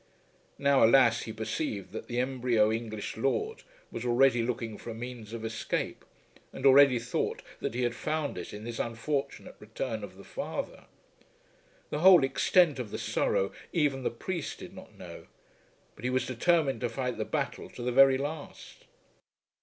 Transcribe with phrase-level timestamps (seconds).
[0.57, 3.61] Now, alas, he perceived that the embryo English lord
[3.91, 6.03] was already looking for a means of escape,
[6.51, 10.85] and already thought that he had found it in this unfortunate return of the father.
[11.91, 15.27] The whole extent of the sorrow even the priest did not know.
[15.95, 18.85] But he was determined to fight the battle to the very last.